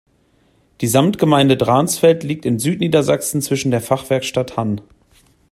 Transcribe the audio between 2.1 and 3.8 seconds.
liegt in Südniedersachsen zwischen